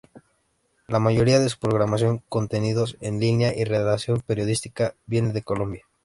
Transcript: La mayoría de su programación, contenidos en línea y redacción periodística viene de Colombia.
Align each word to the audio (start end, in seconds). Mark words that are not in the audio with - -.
La 0.87 0.97
mayoría 0.97 1.39
de 1.39 1.47
su 1.47 1.59
programación, 1.59 2.23
contenidos 2.27 2.97
en 3.01 3.19
línea 3.19 3.55
y 3.55 3.65
redacción 3.65 4.19
periodística 4.25 4.95
viene 5.05 5.31
de 5.31 5.43
Colombia. 5.43 5.85